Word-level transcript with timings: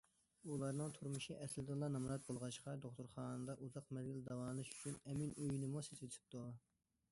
ئۇلارنىڭ 0.53 0.93
تۇرمۇشى 0.95 1.35
ئەسلىدىنلا 1.45 1.89
نامرات 1.95 2.25
بولغاچقا، 2.29 2.73
دوختۇرخانىدا 2.87 3.57
ئۇزاق 3.67 3.93
مەزگىل 3.99 4.25
داۋالىنىش 4.31 4.75
ئۈچۈن 4.75 4.99
ئەمىن 5.01 5.39
ئۆيىنىمۇ 5.43 5.87
سېتىۋېتىپتۇ. 5.91 6.45